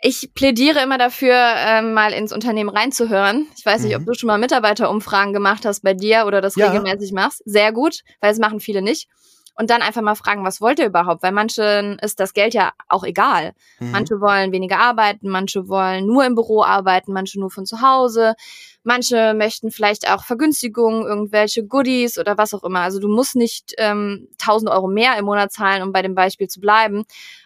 [0.00, 3.46] ich plädiere immer dafür, äh, mal ins Unternehmen reinzuhören.
[3.56, 4.02] Ich weiß nicht, mhm.
[4.02, 6.70] ob du schon mal Mitarbeiterumfragen gemacht hast bei dir oder das ja.
[6.70, 7.42] regelmäßig machst.
[7.44, 9.08] Sehr gut, weil es machen viele nicht
[9.54, 11.22] und dann einfach mal fragen, was wollt ihr überhaupt?
[11.22, 13.52] Weil manchen ist das Geld ja auch egal.
[13.80, 13.90] Mhm.
[13.90, 18.34] Manche wollen weniger arbeiten, manche wollen nur im Büro arbeiten, manche nur von zu Hause.
[18.82, 22.80] Manche möchten vielleicht auch Vergünstigungen, irgendwelche Goodies oder was auch immer.
[22.80, 26.48] Also du musst nicht ähm, 1000 Euro mehr im Monat zahlen, um bei dem Beispiel
[26.48, 27.04] zu bleiben,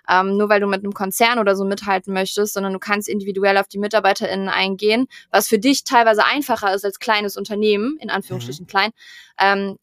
[0.09, 3.59] ähm, nur weil du mit einem Konzern oder so mithalten möchtest, sondern du kannst individuell
[3.59, 8.64] auf die MitarbeiterInnen eingehen, was für dich teilweise einfacher ist als kleines Unternehmen, in Anführungsstrichen
[8.64, 8.69] mhm.
[8.69, 8.90] klein,
[9.38, 9.77] ähm,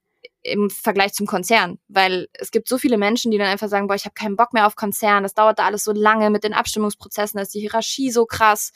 [0.43, 3.95] im Vergleich zum Konzern, weil es gibt so viele Menschen, die dann einfach sagen, boah,
[3.95, 6.53] ich habe keinen Bock mehr auf Konzern, das dauert da alles so lange mit den
[6.53, 8.71] Abstimmungsprozessen, da ist die Hierarchie so krass,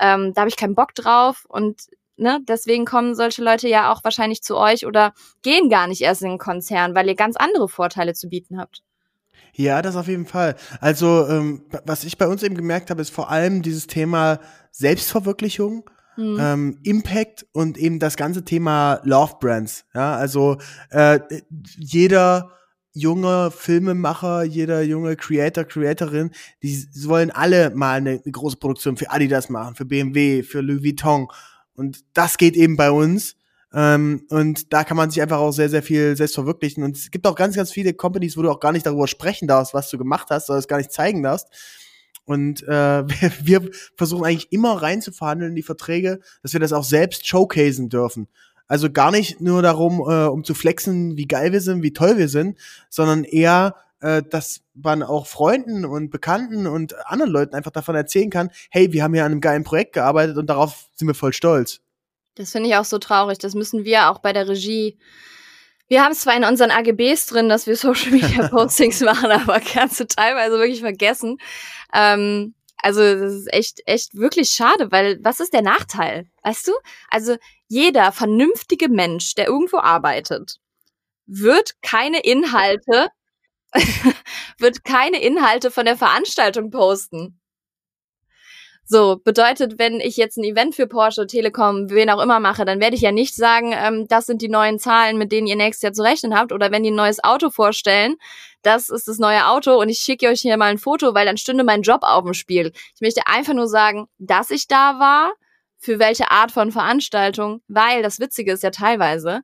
[0.00, 1.82] ähm, da habe ich keinen Bock drauf und
[2.16, 6.22] ne, deswegen kommen solche Leute ja auch wahrscheinlich zu euch oder gehen gar nicht erst
[6.22, 8.82] in den Konzern, weil ihr ganz andere Vorteile zu bieten habt.
[9.52, 10.54] Ja, das auf jeden Fall.
[10.80, 14.38] Also, ähm, was ich bei uns eben gemerkt habe, ist vor allem dieses Thema
[14.70, 16.38] Selbstverwirklichung mhm.
[16.40, 19.84] ähm, Impact und eben das ganze Thema Love Brands.
[19.94, 20.58] Ja, also
[20.90, 21.20] äh,
[21.78, 22.50] jeder
[22.92, 26.30] junge Filmemacher, jeder junge Creator, Creatorin,
[26.62, 30.82] die wollen alle mal eine, eine große Produktion für Adidas machen, für BMW, für Louis
[30.82, 31.28] Vuitton.
[31.74, 33.36] Und das geht eben bei uns.
[33.72, 36.82] Ähm, und da kann man sich einfach auch sehr, sehr viel selbst verwirklichen.
[36.82, 39.46] Und es gibt auch ganz, ganz viele Companies, wo du auch gar nicht darüber sprechen
[39.46, 41.46] darfst, was du gemacht hast, oder es gar nicht zeigen darfst.
[42.30, 43.02] Und äh,
[43.44, 48.28] wir versuchen eigentlich immer reinzuverhandeln in die Verträge, dass wir das auch selbst showcasen dürfen.
[48.68, 52.18] Also gar nicht nur darum, äh, um zu flexen, wie geil wir sind, wie toll
[52.18, 52.56] wir sind,
[52.88, 58.30] sondern eher, äh, dass man auch Freunden und Bekannten und anderen Leuten einfach davon erzählen
[58.30, 61.32] kann, hey, wir haben hier an einem geilen Projekt gearbeitet und darauf sind wir voll
[61.32, 61.80] stolz.
[62.36, 63.38] Das finde ich auch so traurig.
[63.38, 64.96] Das müssen wir auch bei der Regie
[65.90, 69.58] wir haben es zwar in unseren AGBs drin, dass wir Social Media Postings machen, aber
[69.58, 71.38] kannst du teilweise wirklich vergessen.
[71.92, 76.30] Ähm, also das ist echt, echt wirklich schade, weil was ist der Nachteil?
[76.44, 76.72] Weißt du?
[77.10, 80.58] Also jeder vernünftige Mensch, der irgendwo arbeitet,
[81.26, 83.08] wird keine Inhalte,
[84.58, 87.39] wird keine Inhalte von der Veranstaltung posten
[88.92, 92.80] So, bedeutet, wenn ich jetzt ein Event für Porsche, Telekom, wen auch immer mache, dann
[92.80, 95.82] werde ich ja nicht sagen, ähm, das sind die neuen Zahlen, mit denen ihr nächstes
[95.82, 96.50] Jahr zu rechnen habt.
[96.50, 98.16] Oder wenn die ein neues Auto vorstellen,
[98.62, 101.36] das ist das neue Auto und ich schicke euch hier mal ein Foto, weil dann
[101.36, 102.72] stünde mein Job auf dem Spiel.
[102.96, 105.34] Ich möchte einfach nur sagen, dass ich da war,
[105.78, 109.42] für welche Art von Veranstaltung, weil das Witzige ist ja teilweise,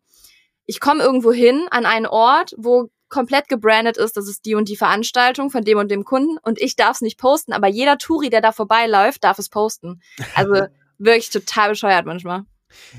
[0.67, 4.69] ich komme irgendwo hin an einen Ort, wo komplett gebrandet ist, das ist die und
[4.69, 7.99] die Veranstaltung von dem und dem Kunden und ich darf es nicht posten, aber jeder
[7.99, 10.01] Touri, der da vorbeiläuft, darf es posten.
[10.35, 10.67] Also
[10.99, 12.45] wirklich total bescheuert manchmal.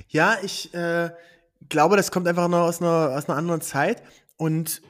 [0.08, 1.10] Ja, ich äh,
[1.70, 4.02] glaube, das kommt einfach noch aus einer, aus einer anderen Zeit
[4.38, 4.82] und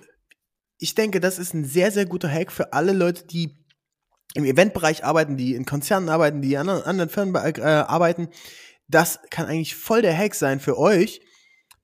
[0.80, 3.56] ich denke, das ist ein sehr, sehr guter Hack für alle Leute, die
[4.36, 8.30] im Eventbereich arbeiten, die in Konzernen arbeiten, die an anderen Firmen äh, arbeiten.
[8.88, 11.22] Das kann eigentlich voll der Hack sein für euch,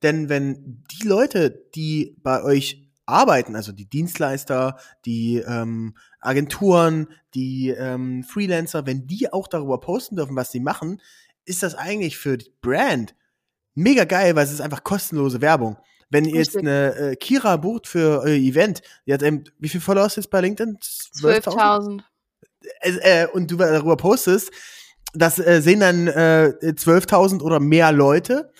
[0.03, 7.69] denn wenn die Leute, die bei euch arbeiten, also die Dienstleister, die ähm, Agenturen, die
[7.69, 11.01] ähm, Freelancer, wenn die auch darüber posten dürfen, was sie machen,
[11.45, 13.15] ist das eigentlich für die Brand
[13.75, 15.77] mega geil, weil es ist einfach kostenlose Werbung.
[16.09, 19.81] Wenn ihr jetzt eine äh, Kira bucht für euer Event, die hat eben, wie viel
[19.81, 20.77] Follower ist jetzt bei LinkedIn?
[20.77, 22.01] 12.000.
[22.81, 24.51] 12 äh, und du darüber postest,
[25.13, 28.51] das äh, sehen dann äh, 12.000 oder mehr Leute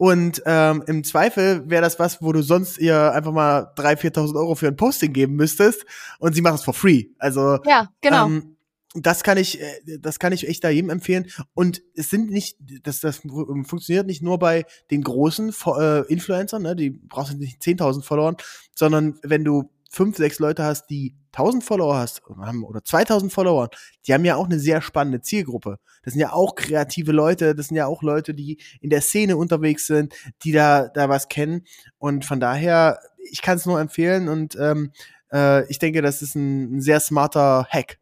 [0.00, 4.34] und ähm, im Zweifel wäre das was, wo du sonst ihr einfach mal 3.000, 4.000
[4.36, 5.84] Euro für ein Posting geben müsstest
[6.18, 7.08] und sie macht es for free.
[7.18, 8.24] Also ja, genau.
[8.24, 8.56] Ähm,
[8.94, 11.30] das kann ich, äh, das kann ich echt da jedem empfehlen.
[11.52, 16.74] Und es sind nicht, das, das funktioniert nicht nur bei den großen äh, Influencern, ne,
[16.74, 18.36] die brauchst du nicht 10.000 Follower,
[18.74, 23.68] sondern wenn du fünf, sechs Leute hast, die 1000 Follower hast oder 2000 Follower,
[24.06, 25.78] die haben ja auch eine sehr spannende Zielgruppe.
[26.02, 29.36] Das sind ja auch kreative Leute, das sind ja auch Leute, die in der Szene
[29.36, 31.66] unterwegs sind, die da, da was kennen.
[31.98, 33.00] Und von daher,
[33.30, 34.92] ich kann es nur empfehlen und ähm,
[35.32, 37.98] äh, ich denke, das ist ein, ein sehr smarter Hack.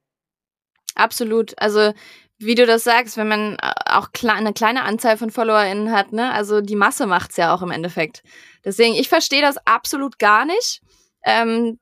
[0.94, 1.58] Absolut.
[1.58, 1.92] Also
[2.38, 6.32] wie du das sagst, wenn man äh, auch eine kleine Anzahl von FollowerInnen hat, ne,
[6.32, 8.22] also die Masse macht's ja auch im Endeffekt.
[8.64, 10.82] Deswegen, ich verstehe das absolut gar nicht
[11.28, 11.78] ähm,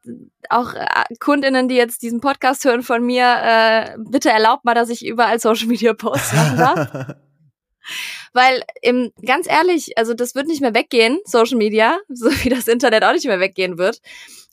[0.51, 0.87] auch äh,
[1.21, 5.39] Kundinnen, die jetzt diesen Podcast hören von mir, äh, bitte erlaubt mal, dass ich überall
[5.39, 7.17] Social Media Posts machen darf.
[8.33, 12.67] Weil, im, ganz ehrlich, also das wird nicht mehr weggehen, Social Media, so wie das
[12.67, 14.01] Internet auch nicht mehr weggehen wird.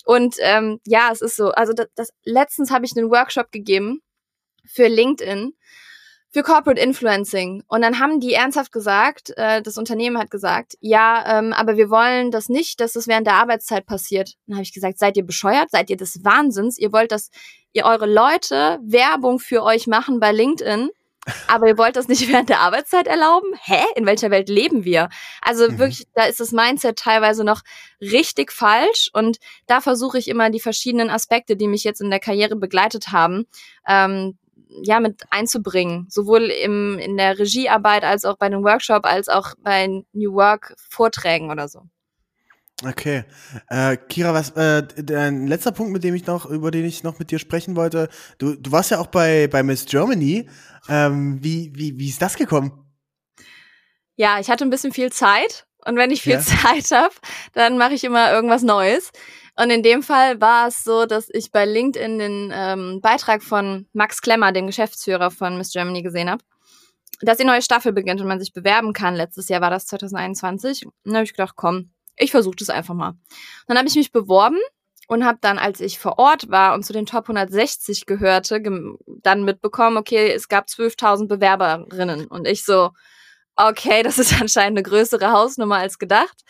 [0.05, 1.49] Und ähm, ja, es ist so.
[1.51, 4.01] Also das, das letztens habe ich einen Workshop gegeben
[4.65, 5.53] für LinkedIn
[6.33, 7.63] für Corporate Influencing.
[7.67, 11.91] Und dann haben die ernsthaft gesagt, äh, das Unternehmen hat gesagt, ja, ähm, aber wir
[11.91, 14.33] wollen das nicht, dass das während der Arbeitszeit passiert.
[14.47, 15.69] Dann habe ich gesagt, seid ihr bescheuert?
[15.69, 16.79] Seid ihr des Wahnsinns?
[16.79, 17.29] Ihr wollt, dass
[17.71, 20.89] ihr eure Leute Werbung für euch machen bei LinkedIn,
[21.47, 23.49] aber ihr wollt das nicht während der Arbeitszeit erlauben?
[23.61, 23.83] Hä?
[23.95, 25.09] In welcher Welt leben wir?
[25.39, 25.77] Also mhm.
[25.77, 27.61] wirklich, da ist das Mindset teilweise noch
[28.01, 32.19] richtig falsch und da versuche ich immer die verschiedenen Aspekte, die mich jetzt in der
[32.19, 33.45] Karriere begleitet haben,
[33.87, 34.39] ähm,
[34.83, 39.53] ja mit einzubringen, sowohl im, in der Regiearbeit als auch bei einem Workshop, als auch
[39.61, 41.83] bei New Work Vorträgen oder so.
[42.85, 43.23] Okay.
[43.69, 47.19] Äh, Kira, was äh, dein letzter Punkt, mit dem ich noch, über den ich noch
[47.19, 50.49] mit dir sprechen wollte, du, du warst ja auch bei, bei Miss Germany.
[50.89, 52.71] Ähm, wie, wie, wie ist das gekommen?
[54.15, 56.41] Ja, ich hatte ein bisschen viel Zeit und wenn ich viel ja.
[56.41, 57.13] Zeit habe,
[57.53, 59.11] dann mache ich immer irgendwas Neues.
[59.55, 63.87] Und in dem Fall war es so, dass ich bei LinkedIn den ähm, Beitrag von
[63.93, 66.43] Max Klemmer, dem Geschäftsführer von Miss Germany, gesehen habe,
[67.21, 69.15] dass die neue Staffel beginnt und man sich bewerben kann.
[69.15, 70.85] Letztes Jahr war das 2021.
[70.85, 73.13] Und dann habe ich gedacht, komm, ich versuche das einfach mal.
[73.67, 74.57] Dann habe ich mich beworben
[75.07, 78.61] und habe dann, als ich vor Ort war und zu den Top 160 gehörte,
[79.21, 82.25] dann mitbekommen, okay, es gab 12.000 Bewerberinnen.
[82.25, 82.91] Und ich so,
[83.55, 86.41] okay, das ist anscheinend eine größere Hausnummer als gedacht.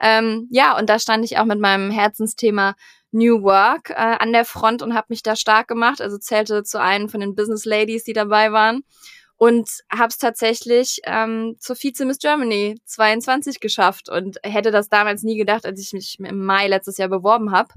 [0.00, 2.74] Ähm, ja, und da stand ich auch mit meinem Herzensthema
[3.12, 6.00] New Work äh, an der Front und habe mich da stark gemacht.
[6.00, 8.82] Also zählte zu einem von den Business Ladies, die dabei waren.
[9.36, 15.22] Und habe es tatsächlich ähm, zur Vize Miss Germany 22 geschafft und hätte das damals
[15.22, 17.72] nie gedacht, als ich mich im Mai letztes Jahr beworben habe.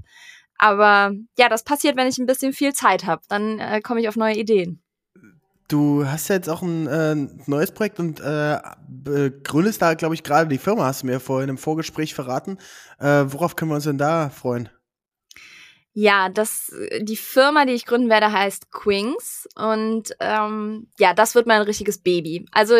[0.58, 3.22] Aber ja, das passiert, wenn ich ein bisschen viel Zeit habe.
[3.28, 4.83] Dann äh, komme ich auf neue Ideen.
[5.68, 7.14] Du hast ja jetzt auch ein äh,
[7.46, 8.60] neues Projekt und äh,
[9.42, 12.58] gründest da, glaube ich, gerade die Firma, hast du mir vorhin im Vorgespräch verraten.
[12.98, 14.68] Äh, worauf können wir uns denn da freuen?
[15.96, 19.48] Ja, das, die Firma, die ich gründen werde, heißt Quings.
[19.54, 22.46] Und ähm, ja, das wird mein richtiges Baby.
[22.50, 22.74] Also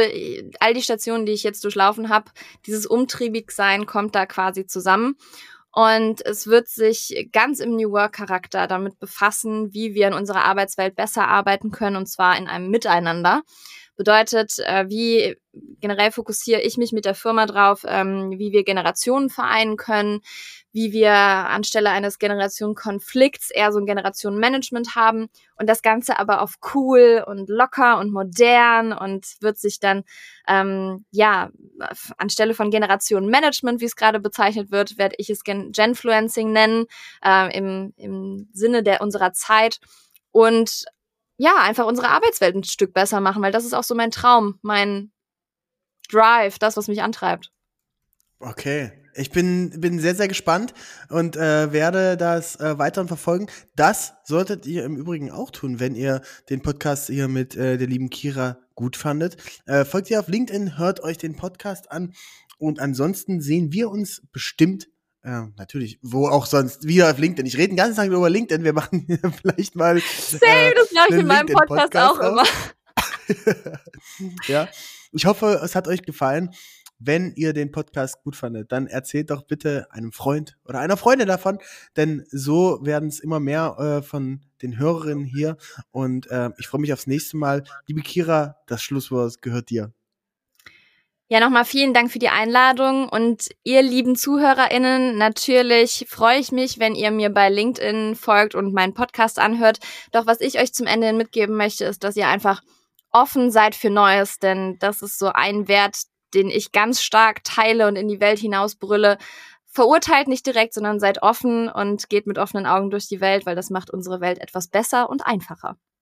[0.58, 2.32] all die Stationen, die ich jetzt durchlaufen habe,
[2.66, 5.16] dieses Umtriebigsein kommt da quasi zusammen.
[5.74, 10.94] Und es wird sich ganz im New Work-Charakter damit befassen, wie wir in unserer Arbeitswelt
[10.94, 13.42] besser arbeiten können, und zwar in einem Miteinander.
[13.96, 15.36] Bedeutet, äh, wie
[15.80, 20.20] generell fokussiere ich mich mit der Firma drauf, ähm, wie wir Generationen vereinen können,
[20.72, 26.54] wie wir anstelle eines Generationenkonflikts eher so ein Generationenmanagement haben und das Ganze aber auf
[26.74, 30.02] cool und locker und modern und wird sich dann
[30.48, 31.50] ähm, ja
[32.18, 36.86] anstelle von Generationenmanagement, wie es gerade bezeichnet wird, werde ich es Gen Genfluencing nennen
[37.24, 39.78] äh, im, im Sinne der unserer Zeit.
[40.32, 40.86] Und
[41.36, 44.58] ja einfach unsere Arbeitswelt ein Stück besser machen, weil das ist auch so mein Traum,
[44.62, 45.12] mein
[46.10, 47.50] Drive, das was mich antreibt.
[48.40, 50.74] Okay, ich bin, bin sehr, sehr gespannt
[51.08, 53.46] und äh, werde das äh, weiterhin verfolgen.
[53.76, 56.20] Das solltet ihr im Übrigen auch tun, wenn ihr
[56.50, 59.36] den Podcast hier mit äh, der lieben Kira gut fandet.
[59.66, 62.12] Äh, folgt ihr auf LinkedIn, hört euch den Podcast an
[62.58, 64.88] und ansonsten sehen wir uns bestimmt
[65.24, 65.98] ja, natürlich.
[66.02, 66.86] Wo auch sonst.
[66.86, 67.46] Wieder auf LinkedIn.
[67.46, 68.62] Ich rede den ganzen Tag über LinkedIn.
[68.62, 69.06] Wir machen
[69.40, 69.98] vielleicht mal.
[70.00, 72.44] Same, äh, das mache ich in meinem Podcast, Podcast auch immer.
[74.48, 74.68] ja.
[75.12, 76.50] Ich hoffe, es hat euch gefallen.
[76.98, 81.26] Wenn ihr den Podcast gut fandet, dann erzählt doch bitte einem Freund oder einer Freundin
[81.26, 81.58] davon,
[81.96, 85.56] denn so werden es immer mehr äh, von den Hörerinnen hier.
[85.90, 87.64] Und äh, ich freue mich aufs nächste Mal.
[87.86, 89.92] Liebe Kira, das Schlusswort gehört dir.
[91.28, 96.78] Ja, nochmal vielen Dank für die Einladung und ihr lieben ZuhörerInnen, natürlich freue ich mich,
[96.78, 99.78] wenn ihr mir bei LinkedIn folgt und meinen Podcast anhört.
[100.12, 102.60] Doch was ich euch zum Ende mitgeben möchte, ist, dass ihr einfach
[103.10, 105.96] offen seid für Neues, denn das ist so ein Wert,
[106.34, 109.16] den ich ganz stark teile und in die Welt hinausbrülle.
[109.64, 113.56] Verurteilt nicht direkt, sondern seid offen und geht mit offenen Augen durch die Welt, weil
[113.56, 115.78] das macht unsere Welt etwas besser und einfacher.